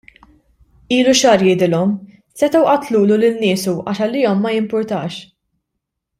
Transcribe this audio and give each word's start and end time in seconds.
Ilu 0.95 1.11
xahar 1.19 1.43
jgħidilhom, 1.45 1.91
setgħu 2.41 2.63
qatlulu 2.69 3.19
lil 3.25 3.37
niesu 3.45 3.75
għax 3.83 4.03
għalihom 4.07 4.43
ma 4.47 4.55
jimpurtax. 4.57 5.21